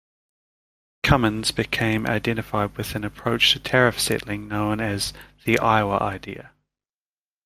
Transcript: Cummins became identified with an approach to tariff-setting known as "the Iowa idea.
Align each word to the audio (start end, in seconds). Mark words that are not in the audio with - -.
Cummins 1.03 1.51
became 1.51 2.07
identified 2.07 2.75
with 2.75 2.95
an 2.95 3.03
approach 3.03 3.53
to 3.53 3.59
tariff-setting 3.59 4.47
known 4.47 4.79
as 4.81 5.13
"the 5.45 5.59
Iowa 5.59 5.99
idea. 5.99 6.53